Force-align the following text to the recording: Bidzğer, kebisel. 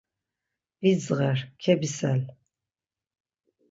Bidzğer, 0.81 1.53
kebisel. 1.59 2.35